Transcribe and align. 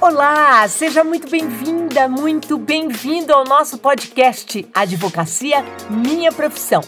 Olá, 0.00 0.66
seja 0.66 1.04
muito 1.04 1.28
bem-vinda, 1.30 2.08
muito 2.08 2.56
bem-vindo 2.56 3.34
ao 3.34 3.44
nosso 3.44 3.76
podcast 3.76 4.66
Advocacia 4.74 5.62
Minha 5.90 6.32
Profissão. 6.32 6.80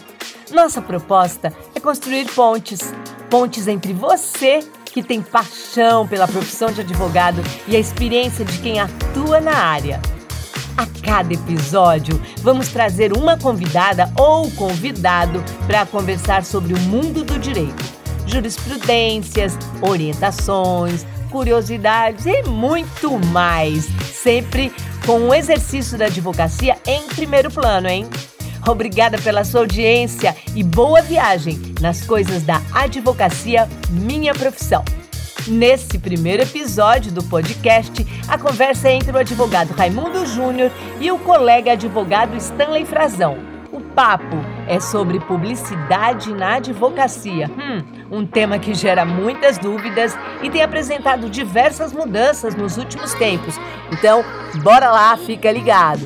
Nossa 0.51 0.81
proposta 0.81 1.53
é 1.75 1.79
construir 1.79 2.25
pontes, 2.33 2.91
pontes 3.29 3.67
entre 3.67 3.93
você 3.93 4.67
que 4.85 5.03
tem 5.03 5.21
paixão 5.21 6.07
pela 6.07 6.27
profissão 6.27 6.71
de 6.71 6.81
advogado 6.81 7.39
e 7.67 7.75
a 7.75 7.79
experiência 7.79 8.43
de 8.43 8.57
quem 8.57 8.79
atua 8.79 9.39
na 9.39 9.57
área. 9.57 10.01
A 10.75 10.87
cada 11.05 11.35
episódio, 11.35 12.19
vamos 12.41 12.69
trazer 12.69 13.15
uma 13.15 13.37
convidada 13.37 14.11
ou 14.17 14.49
convidado 14.53 15.43
para 15.67 15.85
conversar 15.85 16.43
sobre 16.43 16.73
o 16.73 16.79
mundo 16.79 17.23
do 17.23 17.37
direito, 17.37 17.83
jurisprudências, 18.25 19.55
orientações, 19.83 21.05
curiosidades 21.33 22.27
e 22.27 22.43
muito 22.43 23.17
mais. 23.29 23.85
Sempre 24.13 24.71
com 25.03 25.27
o 25.27 25.33
exercício 25.33 25.97
da 25.97 26.05
advocacia 26.05 26.77
em 26.85 27.07
primeiro 27.07 27.49
plano, 27.49 27.89
hein? 27.89 28.07
Obrigada 28.67 29.17
pela 29.17 29.43
sua 29.43 29.61
audiência 29.61 30.35
e 30.55 30.63
boa 30.63 31.01
viagem 31.01 31.59
nas 31.81 32.05
coisas 32.05 32.43
da 32.43 32.61
advocacia, 32.71 33.67
minha 33.89 34.33
profissão. 34.35 34.85
Nesse 35.47 35.97
primeiro 35.97 36.43
episódio 36.43 37.11
do 37.11 37.23
podcast, 37.23 38.05
a 38.29 38.37
conversa 38.37 38.87
é 38.87 38.93
entre 38.93 39.11
o 39.11 39.17
advogado 39.17 39.73
Raimundo 39.73 40.25
Júnior 40.25 40.71
e 41.01 41.11
o 41.11 41.17
colega 41.17 41.73
advogado 41.73 42.37
Stanley 42.37 42.85
Frazão 42.85 43.53
papo 43.95 44.52
é 44.67 44.79
sobre 44.79 45.19
publicidade 45.19 46.33
na 46.33 46.55
advocacia. 46.55 47.49
Hum, 47.49 47.83
um 48.19 48.25
tema 48.25 48.59
que 48.59 48.73
gera 48.73 49.05
muitas 49.05 49.57
dúvidas 49.57 50.17
e 50.41 50.49
tem 50.49 50.61
apresentado 50.61 51.29
diversas 51.29 51.91
mudanças 51.93 52.55
nos 52.55 52.77
últimos 52.77 53.13
tempos. 53.13 53.55
Então, 53.91 54.23
bora 54.61 54.91
lá, 54.91 55.17
fica 55.17 55.51
ligado. 55.51 56.01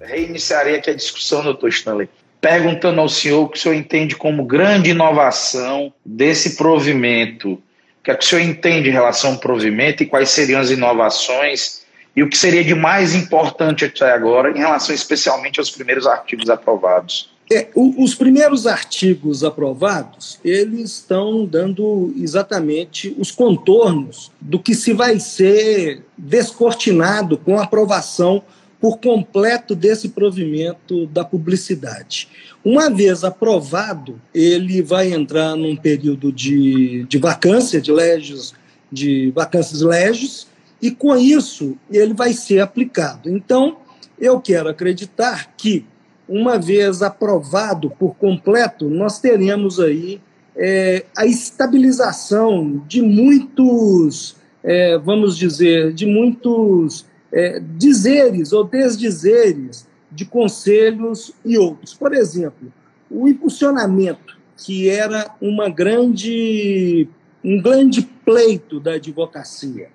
Reiniciarei 0.00 0.76
aqui 0.76 0.90
a 0.90 0.94
discussão, 0.94 1.42
doutor 1.42 1.68
Stanley 1.68 2.08
perguntando 2.40 3.00
ao 3.00 3.08
senhor 3.08 3.42
o 3.42 3.48
que 3.48 3.58
o 3.58 3.60
senhor 3.60 3.74
entende 3.74 4.16
como 4.16 4.44
grande 4.44 4.90
inovação 4.90 5.92
desse 6.04 6.56
provimento. 6.56 7.52
O 7.52 8.02
que, 8.02 8.10
é 8.10 8.14
que 8.14 8.24
o 8.24 8.26
senhor 8.26 8.42
entende 8.42 8.88
em 8.88 8.92
relação 8.92 9.32
ao 9.32 9.38
provimento 9.38 10.02
e 10.02 10.06
quais 10.06 10.30
seriam 10.30 10.60
as 10.60 10.70
inovações 10.70 11.82
e 12.16 12.22
o 12.22 12.28
que 12.28 12.36
seria 12.36 12.64
de 12.64 12.74
mais 12.74 13.14
importante 13.14 13.84
até 13.84 14.10
agora 14.12 14.50
em 14.50 14.58
relação 14.58 14.94
especialmente 14.94 15.60
aos 15.60 15.70
primeiros 15.70 16.06
artigos 16.06 16.48
aprovados? 16.48 17.30
É, 17.52 17.68
o, 17.74 18.02
os 18.02 18.14
primeiros 18.14 18.66
artigos 18.66 19.42
aprovados, 19.42 20.38
eles 20.44 20.92
estão 20.92 21.44
dando 21.44 22.14
exatamente 22.16 23.14
os 23.18 23.32
contornos 23.32 24.30
do 24.40 24.58
que 24.58 24.72
se 24.72 24.92
vai 24.92 25.18
ser 25.18 26.04
descortinado 26.16 27.36
com 27.36 27.58
a 27.58 27.64
aprovação 27.64 28.42
por 28.80 28.98
completo 28.98 29.74
desse 29.74 30.08
provimento 30.08 31.06
da 31.06 31.22
publicidade. 31.24 32.28
Uma 32.64 32.88
vez 32.88 33.22
aprovado, 33.22 34.20
ele 34.34 34.80
vai 34.80 35.12
entrar 35.12 35.54
num 35.54 35.76
período 35.76 36.32
de, 36.32 37.04
de 37.04 37.18
vacância 37.18 37.80
de 37.80 37.92
leges, 37.92 38.54
de 38.90 39.30
vacâncias 39.32 39.82
leges, 39.82 40.46
e 40.80 40.90
com 40.90 41.14
isso 41.16 41.76
ele 41.90 42.14
vai 42.14 42.32
ser 42.32 42.60
aplicado. 42.60 43.28
Então, 43.28 43.76
eu 44.18 44.40
quero 44.40 44.68
acreditar 44.68 45.52
que, 45.56 45.84
uma 46.28 46.58
vez 46.58 47.02
aprovado 47.02 47.90
por 47.90 48.14
completo, 48.16 48.88
nós 48.88 49.20
teremos 49.20 49.78
aí 49.78 50.20
é, 50.56 51.04
a 51.16 51.26
estabilização 51.26 52.82
de 52.86 53.02
muitos, 53.02 54.36
é, 54.62 54.96
vamos 54.98 55.36
dizer, 55.36 55.92
de 55.92 56.06
muitos 56.06 57.04
é, 57.32 57.60
dizeres 57.60 58.52
ou 58.52 58.64
desdizeres 58.64 59.86
de 60.10 60.24
conselhos 60.24 61.32
e 61.44 61.56
outros. 61.56 61.94
Por 61.94 62.12
exemplo, 62.12 62.72
o 63.10 63.28
impulsionamento, 63.28 64.38
que 64.56 64.88
era 64.88 65.34
uma 65.40 65.68
grande, 65.68 67.08
um 67.44 67.60
grande 67.60 68.02
pleito 68.02 68.80
da 68.80 68.94
advocacia. 68.94 69.88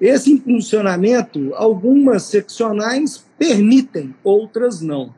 Esse 0.00 0.32
impulsionamento, 0.32 1.54
algumas 1.54 2.24
seccionais 2.24 3.24
permitem, 3.38 4.14
outras 4.24 4.80
não. 4.80 5.14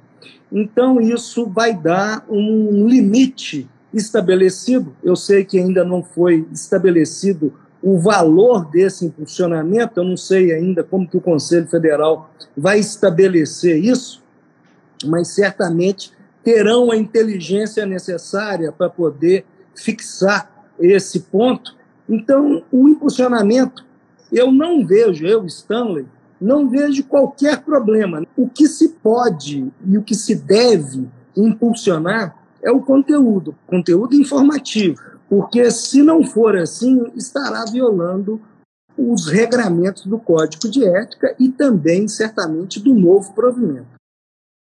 Então, 0.51 1.01
isso 1.01 1.47
vai 1.47 1.75
dar 1.75 2.25
um 2.29 2.87
limite 2.89 3.69
estabelecido. 3.93 4.95
Eu 5.03 5.17
sei 5.17 5.45
que 5.45 5.59
ainda 5.59 5.85
não 5.85 6.03
foi 6.03 6.47
estabelecido 6.53 7.55
o 7.89 7.99
valor 7.99 8.67
desse 8.67 9.07
impulsionamento, 9.07 9.99
eu 9.99 10.05
não 10.05 10.17
sei 10.17 10.53
ainda 10.53 10.85
como 10.85 11.09
que 11.09 11.17
o 11.17 11.23
Conselho 11.23 11.67
Federal 11.69 12.31
vai 12.55 12.79
estabelecer 12.79 13.83
isso, 13.83 14.23
mas 15.07 15.29
certamente 15.29 16.13
terão 16.45 16.91
a 16.91 16.97
inteligência 16.99 17.87
necessária 17.87 18.71
para 18.71 18.91
poder 18.91 19.47
fixar 19.75 20.69
esse 20.79 21.21
ponto. 21.21 21.75
Então, 22.07 22.63
o 22.71 22.91
impulsionamento, 22.91 23.87
eu 24.31 24.53
não 24.53 24.87
vejo, 24.87 25.27
eu, 25.27 25.47
Stanley, 25.47 26.05
não 26.39 26.69
vejo 26.69 27.05
qualquer 27.05 27.63
problema. 27.63 28.23
O 28.37 28.51
que 28.51 28.69
se 28.69 28.91
pode 29.03 29.73
e 29.87 29.97
o 29.97 30.03
que 30.03 30.15
se 30.15 30.35
deve 30.35 31.09
impulsionar 31.35 32.37
é 32.63 32.71
o 32.71 32.83
conteúdo, 32.83 33.57
conteúdo 33.67 34.15
informativo 34.15 35.18
porque 35.29 35.71
se 35.71 36.03
não 36.03 36.25
for 36.25 36.57
assim, 36.57 37.11
estará 37.15 37.65
violando 37.65 38.41
os 38.97 39.29
regramentos 39.29 40.07
do 40.07 40.19
Código 40.19 40.69
de 40.69 40.85
Ética 40.85 41.35
e 41.39 41.49
também, 41.49 42.09
certamente, 42.09 42.81
do 42.81 42.95
novo 42.95 43.33
provimento. 43.33 43.87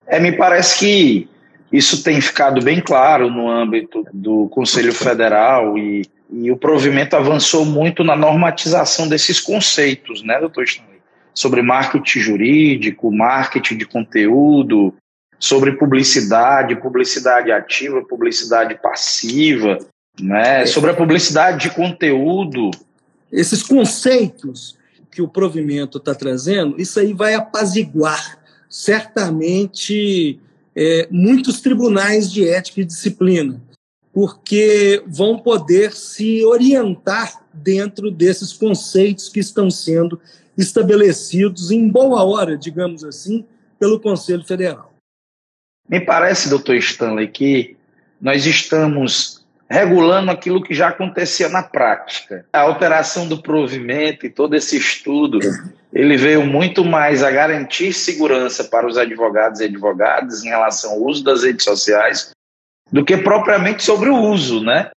É, 0.07 0.19
me 0.19 0.31
parece 0.37 0.79
que 0.79 1.29
isso 1.71 2.03
tem 2.03 2.21
ficado 2.21 2.61
bem 2.61 2.79
claro 2.79 3.29
no 3.29 3.49
âmbito 3.49 4.05
do 4.13 4.47
Conselho 4.49 4.93
Federal 4.93 5.77
e, 5.77 6.05
e 6.29 6.51
o 6.51 6.57
provimento 6.57 7.15
avançou 7.15 7.65
muito 7.65 8.03
na 8.03 8.15
normatização 8.15 9.09
desses 9.09 9.41
conceitos, 9.41 10.23
né, 10.23 10.39
doutor 10.39 10.63
Stanley? 10.63 10.93
Sobre 11.33 11.63
marketing 11.63 12.19
jurídico, 12.19 13.11
marketing 13.11 13.77
de 13.77 13.85
conteúdo, 13.87 14.93
sobre 15.39 15.73
publicidade, 15.73 16.75
publicidade 16.75 17.51
ativa, 17.51 18.05
publicidade 18.07 18.79
passiva, 18.79 19.79
né? 20.19 20.65
Sobre 20.65 20.91
a 20.91 20.95
publicidade 20.95 21.69
de 21.69 21.75
conteúdo. 21.75 22.71
Esses 23.31 23.63
conceitos 23.63 24.77
que 25.09 25.21
o 25.21 25.27
provimento 25.27 25.97
está 25.97 26.15
trazendo, 26.15 26.79
isso 26.79 26.99
aí 26.99 27.13
vai 27.13 27.35
apaziguar 27.35 28.39
certamente 28.67 30.39
é, 30.75 31.07
muitos 31.11 31.61
tribunais 31.61 32.31
de 32.31 32.47
ética 32.47 32.81
e 32.81 32.85
disciplina, 32.85 33.61
porque 34.11 35.03
vão 35.05 35.37
poder 35.37 35.93
se 35.93 36.43
orientar 36.43 37.43
dentro 37.53 38.09
desses 38.09 38.53
conceitos 38.53 39.29
que 39.29 39.39
estão 39.39 39.69
sendo 39.69 40.19
estabelecidos 40.57 41.69
em 41.69 41.87
boa 41.87 42.23
hora, 42.23 42.57
digamos 42.57 43.03
assim, 43.03 43.45
pelo 43.79 43.99
Conselho 43.99 44.43
Federal. 44.43 44.93
Me 45.87 45.99
parece, 45.99 46.49
doutor 46.49 46.75
Stanley, 46.77 47.27
que 47.27 47.75
nós 48.19 48.45
estamos 48.45 49.42
regulando 49.69 50.31
aquilo 50.31 50.61
que 50.61 50.73
já 50.73 50.89
acontecia 50.89 51.49
na 51.49 51.63
prática. 51.63 52.45
A 52.53 52.61
alteração 52.61 53.27
do 53.27 53.41
provimento 53.41 54.25
e 54.25 54.29
todo 54.29 54.55
esse 54.55 54.77
estudo, 54.77 55.39
ele 55.91 56.17
veio 56.17 56.45
muito 56.45 56.83
mais 56.83 57.23
a 57.23 57.31
garantir 57.31 57.93
segurança 57.93 58.63
para 58.63 58.87
os 58.87 58.97
advogados 58.97 59.59
e 59.59 59.65
advogadas 59.65 60.43
em 60.43 60.49
relação 60.49 60.91
ao 60.91 61.01
uso 61.01 61.23
das 61.23 61.43
redes 61.43 61.63
sociais 61.63 62.31
do 62.91 63.03
que 63.03 63.17
propriamente 63.17 63.83
sobre 63.83 64.09
o 64.09 64.15
uso, 64.15 64.63
né? 64.63 64.91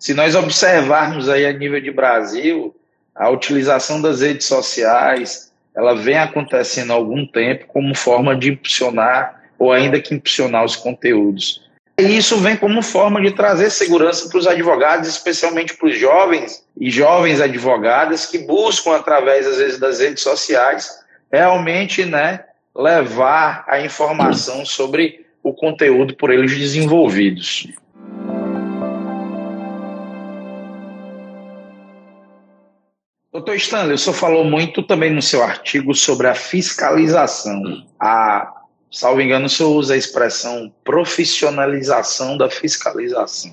Se 0.00 0.14
nós 0.14 0.34
observarmos 0.34 1.28
aí 1.28 1.46
a 1.46 1.52
nível 1.52 1.80
de 1.80 1.90
Brasil, 1.90 2.74
a 3.14 3.28
utilização 3.30 4.00
das 4.00 4.22
redes 4.22 4.46
sociais, 4.46 5.52
ela 5.74 5.94
vem 5.94 6.18
acontecendo 6.18 6.92
há 6.92 6.94
algum 6.94 7.26
tempo 7.26 7.66
como 7.66 7.94
forma 7.94 8.34
de 8.34 8.52
impulsionar 8.52 9.42
ou 9.58 9.72
ainda 9.72 10.00
que 10.00 10.14
impulsionar 10.14 10.64
os 10.64 10.76
conteúdos. 10.76 11.63
E 11.96 12.02
isso 12.02 12.38
vem 12.38 12.56
como 12.56 12.82
forma 12.82 13.20
de 13.20 13.30
trazer 13.30 13.70
segurança 13.70 14.28
para 14.28 14.38
os 14.38 14.46
advogados, 14.46 15.08
especialmente 15.08 15.76
para 15.76 15.88
os 15.88 15.96
jovens 15.96 16.64
e 16.76 16.90
jovens 16.90 17.40
advogadas 17.40 18.26
que 18.26 18.38
buscam, 18.38 18.96
através, 18.96 19.46
às 19.46 19.58
vezes, 19.58 19.78
das 19.78 20.00
redes 20.00 20.22
sociais, 20.22 20.90
realmente 21.30 22.04
né, 22.04 22.44
levar 22.74 23.64
a 23.68 23.80
informação 23.80 24.66
sobre 24.66 25.24
o 25.40 25.52
conteúdo 25.52 26.16
por 26.16 26.32
eles 26.32 26.56
desenvolvidos. 26.56 27.68
Doutor 33.34 33.56
Stanley, 33.56 33.94
o 33.94 33.98
senhor 33.98 34.14
falou 34.14 34.44
muito 34.44 34.82
também 34.82 35.12
no 35.12 35.20
seu 35.20 35.42
artigo 35.42 35.92
sobre 35.92 36.28
a 36.28 36.34
fiscalização. 36.34 37.84
A, 38.00 38.53
salvo 38.94 39.20
engano, 39.20 39.46
o 39.46 39.48
senhor 39.48 39.70
usa 39.70 39.94
a 39.94 39.96
expressão 39.96 40.72
profissionalização 40.84 42.38
da 42.38 42.48
fiscalização. 42.48 43.52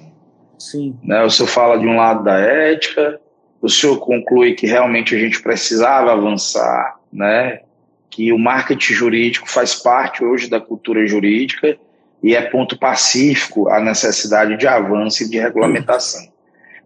Sim. 0.60 0.96
Né? 1.04 1.24
O 1.24 1.30
senhor 1.30 1.50
fala 1.50 1.80
de 1.80 1.88
um 1.88 1.98
lado 1.98 2.24
da 2.24 2.40
ética, 2.40 3.20
o 3.60 3.68
senhor 3.68 3.98
conclui 3.98 4.54
que 4.54 4.68
realmente 4.68 5.16
a 5.16 5.20
gente 5.20 5.42
precisava 5.42 6.12
avançar, 6.12 7.00
né? 7.12 7.62
que 8.10 8.32
o 8.32 8.38
marketing 8.38 8.94
jurídico 8.94 9.50
faz 9.50 9.74
parte 9.74 10.24
hoje 10.24 10.48
da 10.48 10.60
cultura 10.60 11.08
jurídica 11.08 11.78
e 12.22 12.36
é 12.36 12.42
ponto 12.42 12.78
pacífico 12.78 13.68
a 13.70 13.80
necessidade 13.80 14.58
de 14.58 14.68
avanço 14.68 15.24
e 15.24 15.30
de 15.30 15.40
regulamentação. 15.40 16.32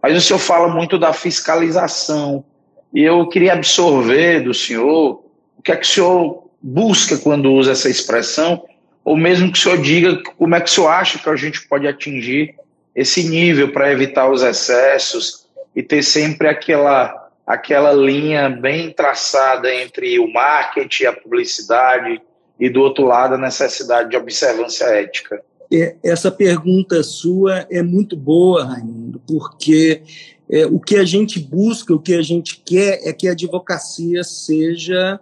Mas 0.01 0.15
o 0.15 0.21
senhor 0.21 0.39
fala 0.39 0.67
muito 0.67 0.97
da 0.97 1.11
fiscalização, 1.11 2.45
e 2.93 3.03
eu 3.03 3.27
queria 3.27 3.53
absorver 3.53 4.39
do 4.39 4.53
senhor 4.53 5.23
o 5.57 5.61
que 5.61 5.71
é 5.71 5.75
que 5.75 5.85
o 5.85 5.89
senhor 5.89 6.44
busca 6.67 7.15
quando 7.19 7.53
usa 7.53 7.73
essa 7.73 7.87
expressão, 7.87 8.63
ou 9.03 9.15
mesmo 9.15 9.51
que 9.51 9.59
o 9.59 9.61
senhor 9.61 9.77
diga 9.79 10.19
como 10.35 10.55
é 10.55 10.59
que 10.59 10.67
o 10.67 10.73
senhor 10.73 10.87
acha 10.87 11.19
que 11.19 11.29
a 11.29 11.35
gente 11.35 11.67
pode 11.67 11.87
atingir 11.87 12.55
esse 12.95 13.29
nível 13.29 13.71
para 13.71 13.91
evitar 13.91 14.31
os 14.31 14.41
excessos 14.41 15.45
e 15.75 15.83
ter 15.83 16.01
sempre 16.01 16.47
aquela, 16.47 17.29
aquela 17.45 17.93
linha 17.93 18.49
bem 18.49 18.91
traçada 18.91 19.71
entre 19.71 20.17
o 20.17 20.31
marketing, 20.33 21.03
a 21.05 21.13
publicidade 21.13 22.19
e, 22.59 22.67
do 22.67 22.81
outro 22.81 23.05
lado, 23.05 23.35
a 23.35 23.37
necessidade 23.37 24.09
de 24.09 24.17
observância 24.17 24.85
ética. 24.85 25.43
É, 25.71 25.95
essa 26.03 26.31
pergunta 26.31 27.03
sua 27.03 27.67
é 27.69 27.83
muito 27.83 28.17
boa, 28.17 28.65
Raimundo, 28.65 29.21
porque 29.27 30.01
é, 30.49 30.65
o 30.65 30.79
que 30.79 30.95
a 30.95 31.05
gente 31.05 31.39
busca, 31.39 31.93
o 31.93 31.99
que 31.99 32.15
a 32.15 32.23
gente 32.23 32.59
quer 32.65 33.01
é 33.07 33.13
que 33.13 33.27
a 33.27 33.33
advocacia 33.33 34.23
seja 34.23 35.19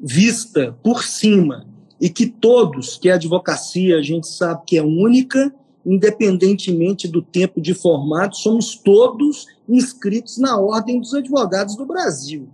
vista 0.00 0.76
por 0.82 1.02
cima 1.02 1.66
e 2.00 2.08
que 2.08 2.26
todos, 2.26 2.96
que 2.96 3.10
a 3.10 3.14
advocacia 3.14 3.98
a 3.98 4.02
gente 4.02 4.28
sabe 4.28 4.62
que 4.66 4.78
é 4.78 4.82
única, 4.82 5.52
independentemente 5.84 7.08
do 7.08 7.20
tempo 7.20 7.60
de 7.60 7.74
formato, 7.74 8.36
somos 8.36 8.76
todos 8.76 9.46
inscritos 9.68 10.38
na 10.38 10.58
Ordem 10.58 11.00
dos 11.00 11.14
Advogados 11.14 11.76
do 11.76 11.84
Brasil. 11.84 12.48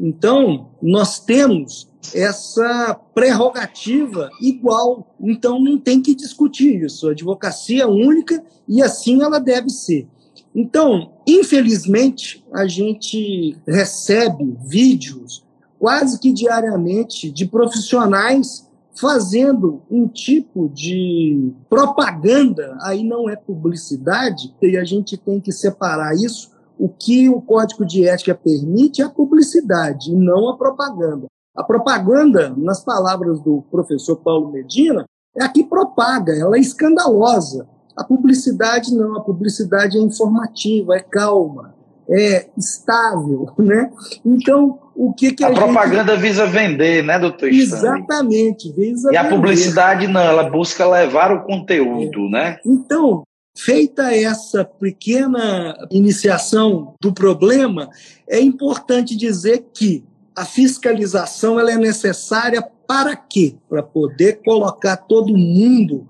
Então, 0.00 0.68
nós 0.80 1.18
temos 1.18 1.88
essa 2.14 2.94
prerrogativa 3.12 4.30
igual. 4.40 5.14
Então, 5.20 5.60
não 5.60 5.76
tem 5.76 6.00
que 6.00 6.14
discutir 6.14 6.84
isso. 6.84 7.08
A 7.08 7.10
advocacia 7.10 7.82
é 7.82 7.86
única 7.86 8.42
e 8.68 8.80
assim 8.80 9.22
ela 9.22 9.40
deve 9.40 9.70
ser. 9.70 10.06
Então, 10.54 11.12
infelizmente, 11.26 12.44
a 12.52 12.66
gente 12.66 13.56
recebe 13.66 14.56
vídeos 14.64 15.44
quase 15.78 16.18
que 16.18 16.32
diariamente 16.32 17.30
de 17.30 17.46
profissionais 17.46 18.68
fazendo 19.00 19.82
um 19.88 20.08
tipo 20.08 20.68
de 20.68 21.52
propaganda, 21.70 22.76
aí 22.82 23.04
não 23.04 23.30
é 23.30 23.36
publicidade, 23.36 24.54
e 24.60 24.76
a 24.76 24.84
gente 24.84 25.16
tem 25.16 25.40
que 25.40 25.52
separar 25.52 26.14
isso. 26.16 26.50
O 26.76 26.88
que 26.88 27.28
o 27.28 27.40
Código 27.40 27.86
de 27.86 28.08
Ética 28.08 28.34
permite 28.34 29.00
é 29.00 29.04
a 29.04 29.10
publicidade, 29.10 30.10
e 30.10 30.16
não 30.16 30.48
a 30.48 30.56
propaganda. 30.56 31.26
A 31.56 31.62
propaganda, 31.62 32.54
nas 32.56 32.84
palavras 32.84 33.40
do 33.40 33.62
professor 33.70 34.16
Paulo 34.16 34.50
Medina, 34.50 35.04
é 35.36 35.44
a 35.44 35.48
que 35.48 35.64
propaga, 35.64 36.32
ela 36.32 36.56
é 36.56 36.60
escandalosa. 36.60 37.68
A 37.96 38.04
publicidade 38.04 38.94
não, 38.94 39.16
a 39.16 39.20
publicidade 39.20 39.98
é 39.98 40.00
informativa, 40.00 40.96
é 40.96 41.00
calma, 41.00 41.74
é 42.08 42.48
estável, 42.56 43.50
né? 43.58 43.92
Então, 44.24 44.78
o 44.98 45.12
que 45.12 45.30
que 45.30 45.44
a, 45.44 45.48
a 45.48 45.52
propaganda 45.52 46.16
visa 46.16 46.44
vender, 46.44 47.04
né, 47.04 47.20
doutor 47.20 47.48
Exatamente, 47.48 48.72
visa 48.72 49.12
E 49.12 49.16
a 49.16 49.28
publicidade 49.28 50.08
não, 50.08 50.20
ela 50.20 50.50
busca 50.50 50.84
levar 50.88 51.30
o 51.30 51.44
conteúdo, 51.44 52.26
é. 52.26 52.30
né? 52.30 52.58
Então, 52.66 53.22
feita 53.56 54.12
essa 54.12 54.64
pequena 54.64 55.76
iniciação 55.92 56.94
do 57.00 57.14
problema, 57.14 57.88
é 58.28 58.40
importante 58.40 59.16
dizer 59.16 59.66
que 59.72 60.04
a 60.34 60.44
fiscalização 60.44 61.60
ela 61.60 61.70
é 61.70 61.76
necessária 61.76 62.60
para 62.84 63.14
quê? 63.14 63.54
Para 63.68 63.84
poder 63.84 64.40
colocar 64.44 64.96
todo 64.96 65.36
mundo 65.36 66.08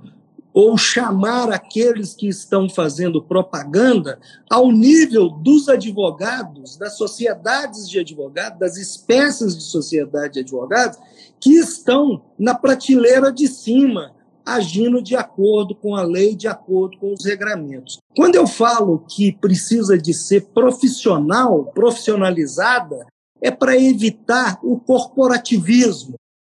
ou 0.53 0.77
chamar 0.77 1.51
aqueles 1.53 2.15
que 2.15 2.27
estão 2.27 2.69
fazendo 2.69 3.23
propaganda 3.23 4.19
ao 4.51 4.73
nível 4.73 5.29
dos 5.29 5.69
advogados, 5.69 6.77
das 6.77 6.97
sociedades 6.97 7.89
de 7.89 8.01
advogados, 8.01 8.59
das 8.59 8.77
espécies 8.77 9.57
de 9.57 9.63
sociedade 9.63 10.35
de 10.35 10.41
advogados, 10.41 10.99
que 11.41 11.55
estão 11.55 12.23
na 12.39 12.55
prateleira 12.55 13.33
de 13.33 13.47
cima, 13.47 14.13
agindo 14.45 15.03
de 15.03 15.15
acordo 15.15 15.75
com 15.75 15.95
a 15.95 16.03
lei, 16.03 16.35
de 16.35 16.49
acordo 16.49 16.99
com 16.99 17.13
os 17.13 17.25
regramentos. 17.25 17.99
Quando 18.17 18.35
eu 18.35 18.47
falo 18.47 19.05
que 19.07 19.31
precisa 19.31 19.99
de 19.99 20.15
ser 20.15 20.47
profissional, 20.47 21.67
profissionalizada, 21.67 23.07
é 23.41 23.51
para 23.51 23.77
evitar 23.77 24.59
o 24.63 24.81
corporativismo, 24.81 26.15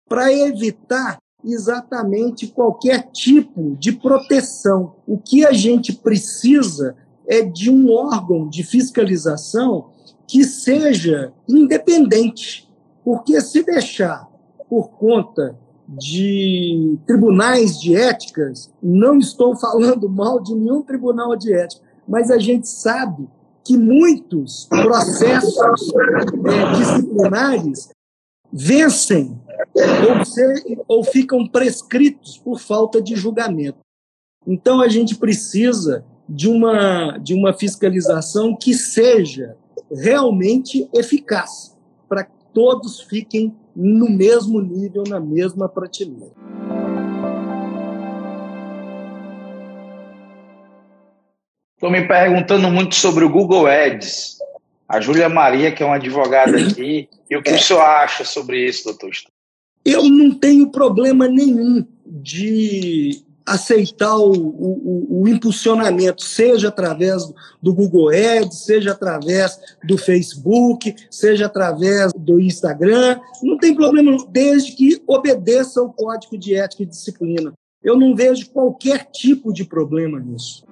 para 0.08 0.32
evitar 0.32 1.18
exatamente 1.44 2.46
qualquer 2.46 3.10
tipo 3.12 3.76
de 3.78 3.92
proteção. 3.92 4.94
O 5.06 5.18
que 5.18 5.44
a 5.44 5.52
gente 5.52 5.92
precisa 5.92 6.96
é 7.26 7.42
de 7.42 7.70
um 7.70 7.90
órgão 7.92 8.48
de 8.48 8.62
fiscalização 8.62 9.90
que 10.26 10.44
seja 10.44 11.32
independente, 11.48 12.68
porque 13.04 13.40
se 13.40 13.62
deixar 13.62 14.28
por 14.68 14.90
conta 14.90 15.58
de 15.88 16.98
tribunais 17.06 17.78
de 17.78 17.94
éticas, 17.94 18.70
não 18.82 19.18
estou 19.18 19.54
falando 19.56 20.08
mal 20.08 20.40
de 20.40 20.54
nenhum 20.54 20.82
tribunal 20.82 21.36
de 21.36 21.52
ética, 21.52 21.82
mas 22.08 22.30
a 22.30 22.38
gente 22.38 22.68
sabe 22.68 23.28
que 23.64 23.76
muitos 23.76 24.66
processos 24.66 25.92
é, 25.94 26.76
disciplinares 26.76 27.90
vencem 28.52 29.40
ou, 29.74 30.24
ser, 30.24 30.62
ou 30.88 31.04
ficam 31.04 31.46
prescritos 31.46 32.38
por 32.38 32.58
falta 32.58 33.00
de 33.00 33.14
julgamento. 33.16 33.78
Então 34.46 34.80
a 34.80 34.88
gente 34.88 35.16
precisa 35.16 36.04
de 36.28 36.48
uma, 36.48 37.18
de 37.18 37.34
uma 37.34 37.52
fiscalização 37.52 38.56
que 38.56 38.74
seja 38.74 39.56
realmente 39.90 40.88
eficaz, 40.94 41.76
para 42.08 42.24
que 42.24 42.32
todos 42.52 43.00
fiquem 43.00 43.54
no 43.74 44.10
mesmo 44.10 44.60
nível, 44.60 45.04
na 45.08 45.20
mesma 45.20 45.68
prateleira. 45.68 46.32
Estou 51.74 51.90
me 51.90 52.06
perguntando 52.06 52.70
muito 52.70 52.94
sobre 52.94 53.24
o 53.24 53.28
Google 53.28 53.66
Ads. 53.66 54.38
A 54.88 55.00
Júlia 55.00 55.28
Maria, 55.28 55.72
que 55.72 55.82
é 55.82 55.86
uma 55.86 55.96
advogada 55.96 56.56
aqui, 56.56 57.08
e 57.28 57.36
o 57.36 57.42
que 57.42 57.50
o 57.50 57.58
senhor 57.58 57.80
acha 57.80 58.24
sobre 58.24 58.64
isso, 58.64 58.84
doutor? 58.84 59.10
Eu 59.84 60.04
não 60.04 60.30
tenho 60.32 60.70
problema 60.70 61.26
nenhum 61.26 61.84
de 62.06 63.24
aceitar 63.44 64.16
o, 64.16 64.30
o, 64.30 65.22
o, 65.22 65.28
impulsionamento, 65.28 66.22
seja 66.22 66.68
através 66.68 67.22
do 67.60 67.74
Google 67.74 68.10
Ads, 68.10 68.64
seja 68.64 68.92
através 68.92 69.58
do 69.84 69.98
Facebook, 69.98 70.94
seja 71.10 71.46
através 71.46 72.12
do 72.16 72.40
Instagram, 72.40 73.18
não 73.42 73.58
tem 73.58 73.74
problema, 73.74 74.16
desde 74.28 74.72
que 74.72 75.02
obedeça 75.06 75.80
ao 75.80 75.92
código 75.92 76.38
de 76.38 76.54
ética 76.54 76.84
e 76.84 76.86
disciplina. 76.86 77.52
Eu 77.82 77.98
não 77.98 78.14
vejo 78.14 78.48
qualquer 78.50 79.06
tipo 79.10 79.52
de 79.52 79.64
problema 79.64 80.20
nisso. 80.20 80.64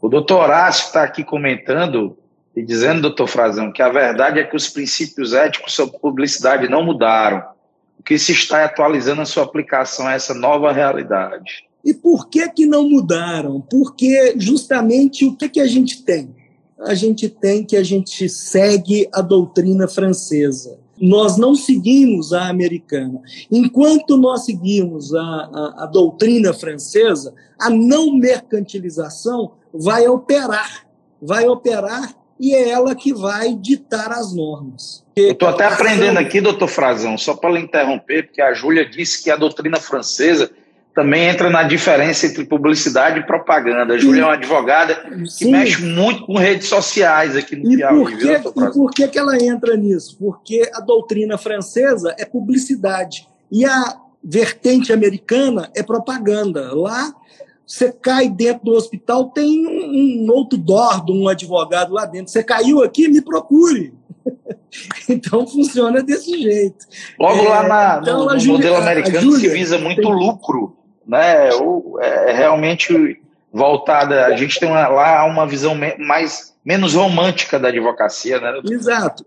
O 0.00 0.08
doutor 0.08 0.44
Horácio 0.44 0.86
está 0.86 1.02
aqui 1.02 1.24
comentando 1.24 2.16
e 2.54 2.62
dizendo, 2.62 3.02
doutor 3.02 3.28
Frazão, 3.28 3.72
que 3.72 3.82
a 3.82 3.88
verdade 3.88 4.40
é 4.40 4.44
que 4.44 4.56
os 4.56 4.68
princípios 4.68 5.32
éticos 5.32 5.72
sobre 5.72 5.98
publicidade 5.98 6.68
não 6.68 6.84
mudaram. 6.84 7.42
O 7.98 8.02
que 8.02 8.18
se 8.18 8.32
está 8.32 8.64
atualizando 8.64 9.22
a 9.22 9.26
sua 9.26 9.44
aplicação 9.44 10.06
a 10.06 10.14
essa 10.14 10.34
nova 10.34 10.72
realidade. 10.72 11.64
E 11.84 11.94
por 11.94 12.28
que 12.28 12.48
que 12.48 12.66
não 12.66 12.88
mudaram? 12.88 13.60
Porque 13.60 14.34
justamente 14.36 15.24
o 15.24 15.36
que 15.36 15.48
que 15.48 15.60
a 15.60 15.66
gente 15.66 16.02
tem? 16.02 16.34
A 16.80 16.94
gente 16.94 17.28
tem 17.28 17.64
que 17.64 17.76
a 17.76 17.82
gente 17.82 18.28
segue 18.28 19.08
a 19.12 19.20
doutrina 19.20 19.86
francesa. 19.86 20.78
Nós 20.98 21.38
não 21.38 21.54
seguimos 21.54 22.32
a 22.32 22.48
americana. 22.48 23.22
Enquanto 23.50 24.16
nós 24.16 24.44
seguimos 24.44 25.14
a, 25.14 25.20
a, 25.20 25.84
a 25.84 25.86
doutrina 25.86 26.52
francesa, 26.52 27.34
a 27.58 27.70
não 27.70 28.14
mercantilização 28.14 29.52
vai 29.72 30.06
operar. 30.08 30.86
Vai 31.22 31.46
operar 31.46 32.14
e 32.40 32.54
é 32.54 32.70
ela 32.70 32.94
que 32.94 33.12
vai 33.12 33.54
ditar 33.54 34.10
as 34.10 34.34
normas. 34.34 35.04
Eu 35.14 35.32
estou 35.32 35.48
até 35.50 35.66
aprendendo 35.66 36.18
aqui, 36.18 36.40
doutor 36.40 36.68
Frazão, 36.68 37.18
só 37.18 37.34
para 37.34 37.50
lhe 37.50 37.60
interromper, 37.60 38.24
porque 38.24 38.40
a 38.40 38.54
Júlia 38.54 38.88
disse 38.88 39.22
que 39.22 39.30
a 39.30 39.36
doutrina 39.36 39.76
francesa 39.76 40.50
também 40.94 41.28
entra 41.28 41.50
na 41.50 41.62
diferença 41.62 42.26
entre 42.26 42.44
publicidade 42.46 43.20
e 43.20 43.26
propaganda. 43.26 43.94
A 43.94 43.98
Júlia 43.98 44.22
é 44.22 44.24
uma 44.24 44.34
advogada 44.34 44.94
que 44.96 45.30
Sim. 45.30 45.52
mexe 45.52 45.84
muito 45.84 46.24
com 46.24 46.36
redes 46.36 46.66
sociais 46.66 47.36
aqui 47.36 47.56
no 47.56 47.70
e 47.70 47.76
Piauí. 47.76 47.98
Por 47.98 48.18
que, 48.18 48.32
e 48.32 48.72
por 48.72 48.90
que, 48.90 49.08
que 49.08 49.18
ela 49.18 49.36
entra 49.36 49.76
nisso? 49.76 50.16
Porque 50.18 50.68
a 50.74 50.80
doutrina 50.80 51.36
francesa 51.36 52.14
é 52.18 52.24
publicidade 52.24 53.28
e 53.52 53.66
a 53.66 53.96
vertente 54.24 54.92
americana 54.92 55.70
é 55.76 55.82
propaganda. 55.82 56.74
Lá 56.74 57.12
você 57.70 57.92
cai 57.92 58.28
dentro 58.28 58.64
do 58.64 58.72
hospital, 58.72 59.30
tem 59.30 59.64
um, 59.64 60.26
um 60.26 60.32
outdoor 60.32 61.04
de 61.04 61.12
um 61.12 61.28
advogado 61.28 61.94
lá 61.94 62.04
dentro. 62.04 62.32
Você 62.32 62.42
caiu 62.42 62.82
aqui, 62.82 63.06
me 63.06 63.22
procure. 63.22 63.94
então 65.08 65.46
funciona 65.46 66.02
desse 66.02 66.36
jeito. 66.42 66.84
Logo 67.16 67.44
é, 67.44 67.48
lá 67.48 67.62
na, 67.68 67.98
então, 68.02 68.26
no, 68.26 68.34
no 68.34 68.44
modelo 68.44 68.74
americano 68.74 69.32
se 69.34 69.48
visa 69.48 69.78
muito 69.78 70.02
tem... 70.02 70.12
lucro, 70.12 70.76
né? 71.06 71.48
É 72.00 72.32
realmente 72.32 73.22
voltada. 73.52 74.26
A 74.26 74.36
gente 74.36 74.58
tem 74.58 74.68
uma, 74.68 74.88
lá 74.88 75.24
uma 75.24 75.46
visão 75.46 75.76
mais 75.96 76.52
menos 76.64 76.94
romântica 76.94 77.56
da 77.56 77.68
advocacia, 77.68 78.40
né? 78.40 78.60
Exato. 78.64 79.24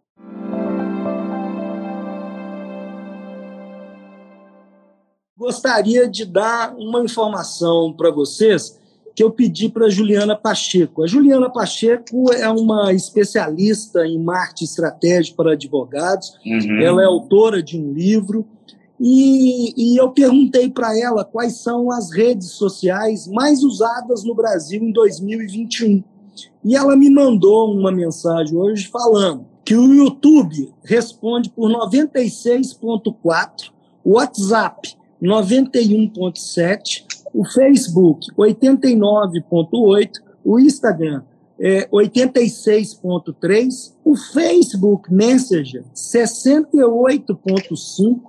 Gostaria 5.43 6.07
de 6.07 6.23
dar 6.23 6.73
uma 6.77 7.03
informação 7.03 7.91
para 7.91 8.09
vocês 8.09 8.79
que 9.13 9.21
eu 9.21 9.29
pedi 9.29 9.67
para 9.67 9.89
Juliana 9.89 10.37
Pacheco. 10.37 11.03
A 11.03 11.07
Juliana 11.07 11.49
Pacheco 11.49 12.31
é 12.31 12.47
uma 12.49 12.93
especialista 12.93 14.07
em 14.07 14.17
marketing 14.17 14.63
estratégico 14.63 15.35
para 15.35 15.51
advogados. 15.51 16.39
Uhum. 16.45 16.81
Ela 16.81 17.03
é 17.03 17.05
autora 17.05 17.61
de 17.61 17.77
um 17.77 17.91
livro. 17.91 18.45
E, 18.97 19.73
e 19.75 19.97
eu 19.97 20.11
perguntei 20.11 20.69
para 20.69 20.97
ela 20.97 21.25
quais 21.25 21.57
são 21.57 21.91
as 21.91 22.09
redes 22.09 22.51
sociais 22.51 23.27
mais 23.27 23.63
usadas 23.63 24.23
no 24.23 24.33
Brasil 24.33 24.81
em 24.81 24.93
2021. 24.93 26.01
E 26.63 26.73
ela 26.73 26.95
me 26.95 27.09
mandou 27.09 27.75
uma 27.75 27.91
mensagem 27.91 28.57
hoje 28.57 28.87
falando 28.87 29.45
que 29.65 29.75
o 29.75 29.93
YouTube 29.93 30.73
responde 30.85 31.49
por 31.49 31.69
96,4%, 31.69 33.73
o 34.03 34.13
WhatsApp 34.13 35.02
91,7%, 35.23 37.05
o 37.33 37.45
Facebook 37.45 38.27
89,8%, 38.37 40.21
o 40.43 40.59
Instagram 40.59 41.23
é, 41.57 41.87
86,3%, 41.87 43.93
o 44.03 44.17
Facebook 44.17 45.13
Messenger 45.13 45.85
68,5%, 45.95 48.19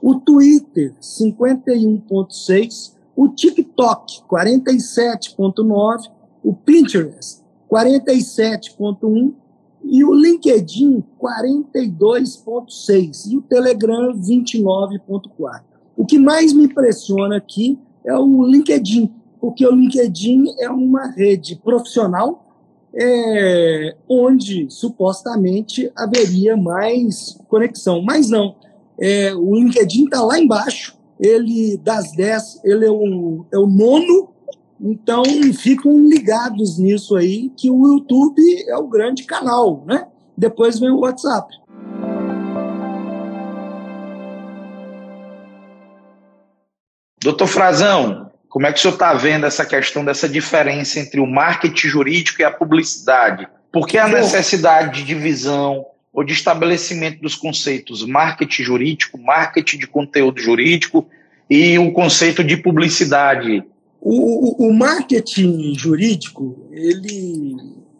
o 0.00 0.14
Twitter 0.20 0.94
51,6%, 1.00 2.94
o 3.16 3.28
TikTok 3.28 4.22
47,9%, 4.30 6.10
o 6.42 6.52
Pinterest 6.54 7.42
47,1% 7.70 9.34
e 9.82 10.04
o 10.04 10.14
LinkedIn 10.14 11.02
42,6% 11.20 13.30
e 13.30 13.36
o 13.36 13.42
Telegram 13.42 14.14
29,4%. 14.14 15.73
O 15.96 16.04
que 16.04 16.18
mais 16.18 16.52
me 16.52 16.64
impressiona 16.64 17.36
aqui 17.36 17.78
é 18.04 18.16
o 18.16 18.44
LinkedIn, 18.44 19.12
porque 19.40 19.66
o 19.66 19.74
LinkedIn 19.74 20.54
é 20.58 20.68
uma 20.68 21.06
rede 21.10 21.56
profissional 21.56 22.44
é, 22.94 23.96
onde 24.08 24.70
supostamente 24.70 25.90
haveria 25.96 26.56
mais 26.56 27.38
conexão, 27.48 28.02
mas 28.02 28.28
não. 28.28 28.54
É, 29.00 29.34
o 29.34 29.54
LinkedIn 29.54 30.04
está 30.04 30.22
lá 30.22 30.38
embaixo, 30.38 30.96
ele 31.18 31.76
das 31.78 32.12
10, 32.12 32.60
ele 32.64 32.86
é 32.86 32.90
o, 32.90 33.44
é 33.52 33.58
o 33.58 33.66
nono, 33.66 34.28
então 34.80 35.24
ficam 35.54 35.98
ligados 35.98 36.78
nisso 36.78 37.16
aí, 37.16 37.50
que 37.56 37.70
o 37.70 37.86
YouTube 37.86 38.42
é 38.68 38.76
o 38.76 38.86
grande 38.86 39.24
canal, 39.24 39.82
né? 39.86 40.06
Depois 40.36 40.78
vem 40.78 40.90
o 40.90 41.00
WhatsApp. 41.00 41.48
Doutor 47.24 47.46
Frazão, 47.46 48.30
como 48.50 48.66
é 48.66 48.72
que 48.72 48.78
o 48.78 48.82
senhor 48.82 48.92
está 48.92 49.14
vendo 49.14 49.46
essa 49.46 49.64
questão 49.64 50.04
dessa 50.04 50.28
diferença 50.28 51.00
entre 51.00 51.18
o 51.20 51.26
marketing 51.26 51.88
jurídico 51.88 52.42
e 52.42 52.44
a 52.44 52.50
publicidade? 52.50 53.48
Por 53.72 53.86
que 53.86 53.96
a 53.96 54.06
necessidade 54.06 55.00
de 55.00 55.06
divisão 55.06 55.86
ou 56.12 56.22
de 56.22 56.34
estabelecimento 56.34 57.22
dos 57.22 57.34
conceitos 57.34 58.06
marketing 58.06 58.62
jurídico, 58.62 59.16
marketing 59.16 59.78
de 59.78 59.86
conteúdo 59.86 60.38
jurídico 60.38 61.08
e 61.48 61.78
o 61.78 61.92
conceito 61.92 62.44
de 62.44 62.58
publicidade? 62.58 63.64
O, 64.02 64.66
o, 64.66 64.68
o 64.68 64.74
marketing 64.74 65.72
jurídico, 65.78 66.68
ele, 66.72 67.56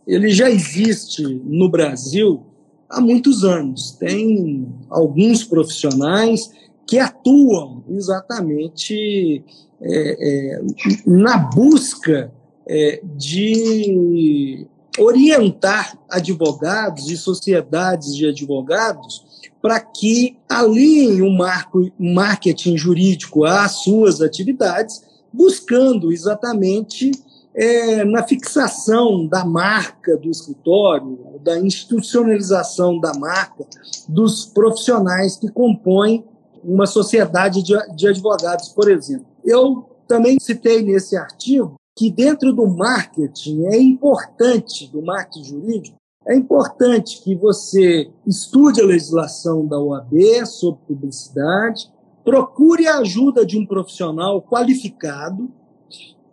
ele 0.07 0.29
já 0.33 0.51
existe 0.51 1.23
no 1.23 1.71
Brasil 1.71 2.45
há 2.91 3.01
muitos 3.01 3.43
anos. 3.43 3.93
Tem 3.93 4.69
alguns 4.91 5.45
profissionais 5.45 6.51
que 6.87 6.99
atuam 6.99 7.83
exatamente 7.89 9.45
é, 9.81 10.57
é, 10.57 10.63
na 11.07 11.37
busca 11.37 12.33
é, 12.67 13.01
de 13.05 14.67
orientar 14.99 15.99
advogados 16.09 17.11
e 17.11 17.17
sociedades 17.17 18.15
de 18.15 18.29
advogados 18.29 19.25
para 19.61 19.81
que 19.81 20.37
alinhem 20.49 21.23
o 21.23 21.31
marco, 21.31 21.91
marketing 21.99 22.77
jurídico 22.77 23.45
às 23.45 23.83
suas 23.83 24.21
atividades, 24.21 25.03
buscando 25.33 26.13
exatamente 26.13 27.11
é, 27.55 28.05
na 28.05 28.23
fixação 28.25 29.27
da 29.27 29.45
marca 29.45 30.17
do 30.17 30.29
escritório, 30.29 31.19
da 31.43 31.59
institucionalização 31.59 32.99
da 32.99 33.15
marca 33.15 33.65
dos 34.09 34.45
profissionais 34.45 35.37
que 35.37 35.49
compõem 35.49 36.25
uma 36.65 36.87
sociedade 36.87 37.63
de, 37.63 37.75
de 37.95 38.09
advogados, 38.09 38.69
por 38.71 38.91
exemplo. 38.91 39.27
Eu 39.45 39.85
também 40.09 40.39
citei 40.41 40.83
nesse 40.83 41.17
artigo 41.17 41.75
que 41.97 42.11
dentro 42.11 42.53
do 42.53 42.67
marketing 42.67 43.67
é 43.67 43.79
importante, 43.81 44.91
do 44.91 45.01
marketing 45.03 45.45
jurídico, 45.45 45.97
é 46.27 46.35
importante 46.35 47.23
que 47.23 47.35
você 47.35 48.11
estude 48.27 48.81
a 48.81 48.87
legislação 48.87 49.67
da 49.67 49.79
OAB 49.79 50.47
sobre 50.47 50.81
publicidade, 50.89 51.93
procure 52.25 52.87
a 52.87 52.99
ajuda 52.99 53.45
de 53.45 53.59
um 53.59 53.67
profissional 53.67 54.41
qualificado, 54.41 55.51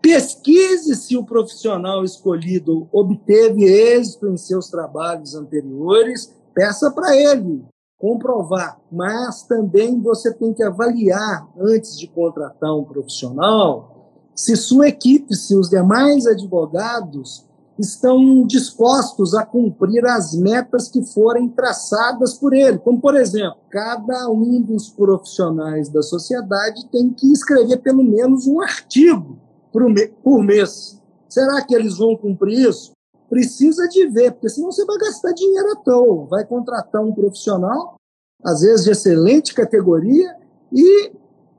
pesquise 0.02 0.96
se 0.96 1.16
o 1.16 1.26
profissional 1.26 2.04
escolhido 2.04 2.88
obteve 2.92 3.66
êxito 3.66 4.28
em 4.28 4.38
seus 4.38 4.70
trabalhos 4.70 5.36
anteriores, 5.36 6.34
peça 6.56 6.90
para 6.90 7.16
ele 7.16 7.64
comprovar, 8.02 8.82
mas 8.92 9.44
também 9.44 10.02
você 10.02 10.34
tem 10.34 10.52
que 10.54 10.64
avaliar 10.64 11.48
antes 11.60 11.98
de 11.98 12.08
contratar 12.08 12.76
um 12.76 12.84
profissional 12.84 13.92
se 14.36 14.56
sua 14.56 14.88
equipe, 14.88 15.36
se 15.36 15.56
os 15.56 15.70
demais 15.70 16.26
advogados 16.26 17.46
estão 17.78 18.46
dispostos 18.46 19.36
a 19.36 19.46
cumprir 19.46 20.06
as 20.06 20.34
metas 20.34 20.90
que 20.90 21.04
forem 21.04 21.48
traçadas 21.48 22.34
por 22.34 22.54
ele. 22.54 22.80
Como, 22.80 23.00
por 23.00 23.16
exemplo, 23.16 23.58
cada 23.70 24.30
um 24.30 24.62
dos 24.62 24.90
profissionais 24.90 25.90
da 25.90 26.02
sociedade 26.02 26.88
tem 26.92 27.12
que 27.12 27.32
escrever 27.32 27.78
pelo 27.78 28.04
menos 28.04 28.48
um 28.48 28.62
artigo 28.62 29.38
por 29.72 30.44
mês. 30.44 31.00
Será 31.30 31.62
que 31.62 31.76
eles 31.76 31.98
vão 31.98 32.16
cumprir 32.18 32.68
isso? 32.68 32.92
Precisa 33.32 33.88
de 33.88 34.08
ver, 34.08 34.34
porque 34.34 34.50
senão 34.50 34.70
você 34.70 34.84
vai 34.84 34.98
gastar 34.98 35.32
dinheiro 35.32 35.72
à 35.72 35.76
toa. 35.78 36.26
Vai 36.26 36.46
contratar 36.46 37.02
um 37.02 37.14
profissional, 37.14 37.96
às 38.44 38.60
vezes 38.60 38.84
de 38.84 38.92
excelente 38.92 39.54
categoria, 39.54 40.36
e 40.70 41.14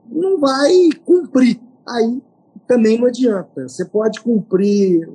não 0.05 0.39
vai 0.39 0.91
cumprir. 1.03 1.59
Aí 1.87 2.21
também 2.67 2.99
não 2.99 3.07
adianta. 3.07 3.67
Você 3.67 3.85
pode 3.85 4.21
cumprir 4.21 5.09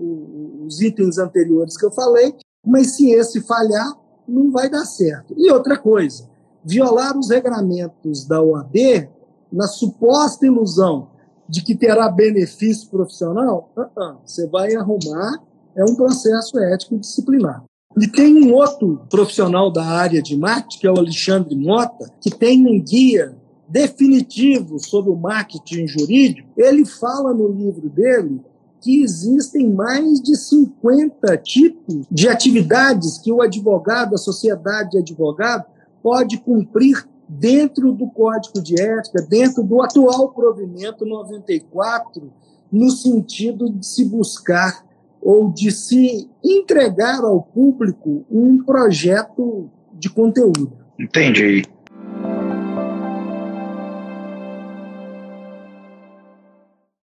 os 0.66 0.80
itens 0.80 1.16
anteriores 1.16 1.76
que 1.76 1.86
eu 1.86 1.92
falei, 1.92 2.34
mas 2.66 2.96
se 2.96 3.08
esse 3.12 3.40
falhar, 3.40 3.96
não 4.26 4.50
vai 4.50 4.68
dar 4.68 4.84
certo. 4.84 5.34
E 5.36 5.52
outra 5.52 5.78
coisa, 5.78 6.28
violar 6.64 7.16
os 7.16 7.30
regramentos 7.30 8.26
da 8.26 8.42
OAB 8.42 9.08
na 9.52 9.68
suposta 9.68 10.44
ilusão 10.44 11.10
de 11.48 11.62
que 11.62 11.76
terá 11.76 12.10
benefício 12.10 12.90
profissional, 12.90 13.70
uh 13.76 13.82
-uh, 13.82 14.16
você 14.24 14.46
vai 14.48 14.74
arrumar 14.74 15.40
é 15.78 15.84
um 15.84 15.94
processo 15.94 16.58
ético 16.58 16.98
disciplinar. 16.98 17.64
E 17.96 18.06
tem 18.06 18.42
um 18.42 18.52
outro 18.52 19.00
profissional 19.08 19.72
da 19.72 19.84
área 19.84 20.20
de 20.20 20.36
marketing, 20.36 20.78
que 20.80 20.86
é 20.86 20.90
o 20.90 20.98
Alexandre 20.98 21.56
Mota, 21.56 22.12
que 22.20 22.30
tem 22.30 22.66
um 22.66 22.82
guia 22.82 23.36
definitivo 23.68 24.78
sobre 24.78 25.10
o 25.10 25.16
marketing 25.16 25.86
jurídico. 25.86 26.48
Ele 26.56 26.84
fala 26.84 27.32
no 27.32 27.48
livro 27.48 27.88
dele 27.88 28.40
que 28.80 29.02
existem 29.02 29.72
mais 29.72 30.20
de 30.20 30.36
50 30.36 31.36
tipos 31.38 32.06
de 32.10 32.28
atividades 32.28 33.18
que 33.18 33.32
o 33.32 33.42
advogado, 33.42 34.14
a 34.14 34.18
sociedade 34.18 34.90
de 34.90 34.98
advogado, 34.98 35.64
pode 36.02 36.38
cumprir 36.38 37.06
dentro 37.28 37.92
do 37.92 38.08
Código 38.08 38.62
de 38.62 38.80
Ética, 38.80 39.20
dentro 39.28 39.62
do 39.62 39.82
atual 39.82 40.30
provimento 40.30 41.04
94, 41.04 42.32
no 42.70 42.90
sentido 42.90 43.68
de 43.68 43.84
se 43.84 44.04
buscar 44.04 44.87
ou 45.20 45.52
de 45.52 45.70
se 45.70 46.28
entregar 46.44 47.20
ao 47.20 47.42
público 47.42 48.24
um 48.30 48.62
projeto 48.64 49.70
de 49.92 50.08
conteúdo. 50.08 50.72
Entendi. 50.98 51.64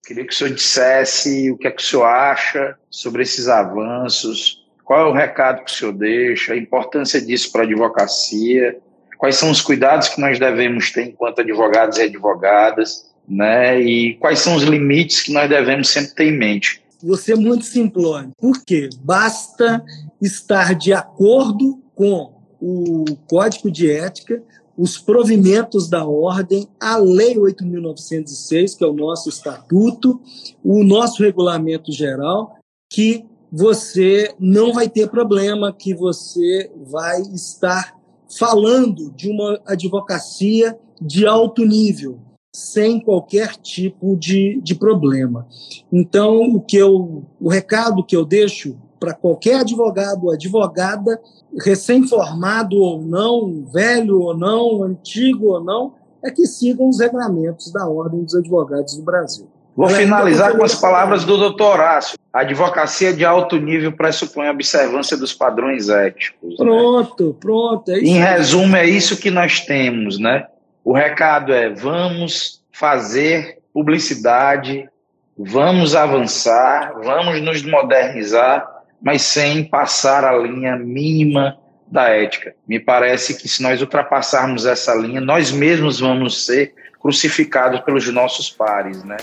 Queria 0.05 0.27
que 0.27 0.33
o 0.33 0.37
senhor 0.37 0.55
dissesse 0.55 1.51
o 1.53 1.57
que 1.57 1.69
é 1.69 1.71
que 1.71 1.81
o 1.81 1.85
senhor 1.85 2.05
acha 2.05 2.77
sobre 2.91 3.23
esses 3.23 3.47
avanços, 3.47 4.67
qual 4.85 5.07
é 5.07 5.09
o 5.09 5.13
recado 5.13 5.65
que 5.65 5.71
o 5.71 5.75
senhor 5.75 5.93
deixa, 5.93 6.53
a 6.53 6.57
importância 6.57 7.21
disso 7.21 7.53
para 7.53 7.63
a 7.63 7.65
advocacia, 7.65 8.77
quais 9.17 9.37
são 9.37 9.51
os 9.51 9.61
cuidados 9.61 10.09
que 10.09 10.21
nós 10.21 10.39
devemos 10.39 10.91
ter 10.91 11.03
enquanto 11.03 11.43
advogados 11.43 11.99
e 11.99 12.03
advogadas, 12.03 13.09
né? 13.29 13.81
E 13.81 14.15
quais 14.15 14.41
são 14.41 14.57
os 14.57 14.65
limites 14.65 15.23
que 15.23 15.33
nós 15.33 15.49
devemos 15.49 15.89
sempre 15.91 16.15
ter 16.15 16.25
em 16.25 16.37
mente. 16.37 16.83
Você 17.03 17.33
é 17.33 17.37
muito 17.37 17.65
simplório. 17.65 18.31
Por 18.37 18.65
quê? 18.65 18.89
Basta 19.03 19.85
estar 20.21 20.75
de 20.75 20.93
acordo 20.93 21.81
com 21.95 22.33
o 22.61 23.05
Código 23.27 23.71
de 23.71 23.91
Ética, 23.91 24.43
os 24.77 24.99
provimentos 24.99 25.89
da 25.89 26.07
ordem, 26.07 26.69
a 26.79 26.97
Lei 26.97 27.37
8.906, 27.37 28.77
que 28.77 28.85
é 28.85 28.87
o 28.87 28.95
nosso 28.95 29.29
estatuto, 29.29 30.21
o 30.65 30.83
nosso 30.85 31.23
regulamento 31.23 31.93
geral, 31.93 32.57
que 32.91 33.25
você 33.53 34.35
não 34.39 34.73
vai 34.73 34.89
ter 34.89 35.09
problema, 35.09 35.73
que 35.73 35.95
você 35.95 36.71
vai 36.87 37.21
estar 37.23 37.95
falando 38.39 39.11
de 39.11 39.29
uma 39.29 39.61
advocacia 39.67 40.79
de 41.01 41.27
alto 41.27 41.65
nível, 41.65 42.21
sem 42.55 43.01
qualquer 43.01 43.57
tipo 43.57 44.17
de, 44.17 44.61
de 44.63 44.75
problema. 44.75 45.47
Então, 45.93 46.41
o 46.55 46.61
que 46.61 46.77
eu, 46.77 47.25
o 47.41 47.49
recado 47.49 48.05
que 48.05 48.17
eu 48.17 48.25
deixo 48.25 48.77
para 48.99 49.15
qualquer 49.15 49.61
advogado 49.61 50.27
ou 50.27 50.33
advogada, 50.33 51.19
recém-formado 51.59 52.77
ou 52.77 53.01
não, 53.01 53.65
velho 53.73 54.21
ou 54.21 54.37
não, 54.37 54.83
antigo 54.83 55.53
ou 55.53 55.65
não, 55.65 55.95
é 56.23 56.31
que 56.31 56.45
sigam 56.47 56.89
os 56.89 57.01
regulamentos 57.01 57.73
da 57.73 57.89
Ordem 57.89 58.23
dos 58.23 58.35
Advogados 58.35 58.97
do 58.97 59.03
Brasil. 59.03 59.49
Vou 59.75 59.89
finalizar 59.89 60.55
com 60.55 60.65
as 60.65 60.75
palavras 60.75 61.25
do 61.25 61.39
doutor 61.39 61.75
Horácio. 61.75 62.19
A 62.33 62.41
advocacia 62.41 63.15
de 63.15 63.25
alto 63.25 63.57
nível 63.57 63.93
pressupõe 63.93 64.49
a 64.49 64.51
observância 64.51 65.17
dos 65.17 65.33
padrões 65.33 65.89
éticos. 65.89 66.57
Pronto, 66.57 67.29
né? 67.29 67.35
pronto. 67.41 67.91
É 67.91 67.99
em 67.99 68.19
resumo, 68.19 68.77
é 68.77 68.87
isso 68.87 69.17
que 69.17 69.31
nós 69.31 69.61
temos, 69.61 70.19
né? 70.19 70.47
O 70.85 70.93
recado 70.93 71.53
é: 71.53 71.69
vamos 71.69 72.63
fazer 72.73 73.59
publicidade, 73.73 74.89
vamos 75.37 75.95
avançar, 75.95 76.95
vamos 77.03 77.41
nos 77.41 77.63
modernizar, 77.63 78.67
mas 79.01 79.23
sem 79.23 79.65
passar 79.65 80.25
a 80.25 80.37
linha 80.37 80.77
mínima 80.77 81.59
da 81.87 82.09
ética. 82.09 82.55
Me 82.67 82.79
parece 82.79 83.41
que 83.41 83.49
se 83.49 83.63
nós 83.63 83.81
ultrapassarmos 83.81 84.65
essa 84.65 84.95
linha, 84.95 85.21
nós 85.21 85.51
mesmos 85.51 86.01
vamos 86.01 86.47
ser 86.47 86.75
crucificados 87.01 87.81
pelos 87.81 88.07
nossos 88.13 88.51
pares, 88.51 89.03
né? 89.05 89.17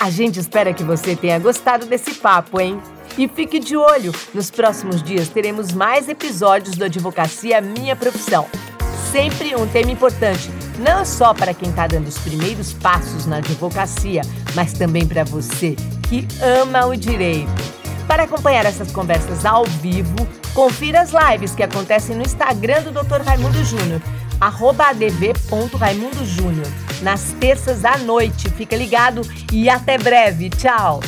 A 0.00 0.10
gente 0.10 0.38
espera 0.38 0.74
que 0.74 0.82
você 0.82 1.16
tenha 1.16 1.38
gostado 1.38 1.86
desse 1.86 2.14
papo, 2.16 2.60
hein? 2.60 2.78
E 3.16 3.28
fique 3.28 3.60
de 3.60 3.76
olho, 3.76 4.12
nos 4.34 4.50
próximos 4.50 5.00
dias 5.00 5.28
teremos 5.28 5.72
mais 5.72 6.08
episódios 6.08 6.76
do 6.76 6.84
Advocacia 6.84 7.60
Minha 7.60 7.94
Profissão. 7.94 8.48
Sempre 9.12 9.54
um 9.54 9.68
tema 9.68 9.92
importante, 9.92 10.50
não 10.80 11.04
só 11.04 11.32
para 11.32 11.54
quem 11.54 11.70
está 11.70 11.86
dando 11.86 12.08
os 12.08 12.18
primeiros 12.18 12.72
passos 12.72 13.24
na 13.26 13.36
advocacia, 13.36 14.22
mas 14.56 14.72
também 14.72 15.06
para 15.06 15.22
você 15.22 15.76
que 16.08 16.26
ama 16.42 16.86
o 16.86 16.96
direito. 16.96 17.52
Para 18.08 18.24
acompanhar 18.24 18.66
essas 18.66 18.90
conversas 18.90 19.44
ao 19.44 19.64
vivo, 19.64 20.16
confira 20.52 21.00
as 21.00 21.12
lives 21.12 21.54
que 21.54 21.62
acontecem 21.62 22.16
no 22.16 22.22
Instagram 22.22 22.82
do 22.82 22.90
Dr. 22.90 23.22
Raimundo 23.24 23.64
Júnior, 23.64 24.02
arroba 24.40 24.88
adv.raimundojúnior, 24.88 26.66
nas 27.00 27.32
terças 27.38 27.84
à 27.84 27.96
noite. 27.98 28.50
Fica 28.50 28.76
ligado 28.76 29.22
e 29.52 29.70
até 29.70 29.96
breve. 29.96 30.50
Tchau! 30.50 31.00